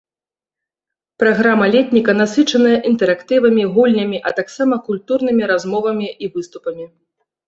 Праграма 1.23 1.65
летніка 1.75 2.11
насычаная 2.21 2.77
інтэрактывамі, 2.91 3.63
гульнямі, 3.75 4.17
а 4.31 4.31
таксама 4.39 4.75
культурнымі 4.87 5.43
размовамі 5.53 6.07
і 6.27 6.31
выступамі. 6.39 6.87